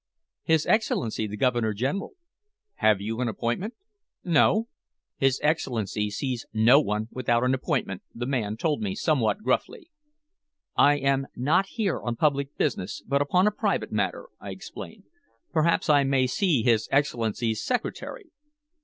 [0.41, 2.13] "His Excellency, the Governor General."
[2.77, 3.75] "Have you an appointment?"
[4.23, 4.67] "No."
[5.17, 9.91] "His Excellency sees no one without an appointment," the man told me somewhat gruffly.
[10.75, 15.03] "I am not here on public business, but upon a private matter," I explained.
[15.53, 18.31] "Perhaps I may see his Excellency's secretary?"